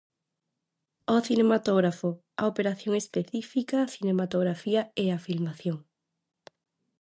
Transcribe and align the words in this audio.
O 1.15 1.17
cinematógrafo. 1.27 2.09
A 2.41 2.43
operación 2.51 2.93
específica 3.03 3.75
da 3.81 3.91
cinematografía 3.95 4.81
é 5.05 5.07
a 5.11 5.23
filmación. 5.27 5.77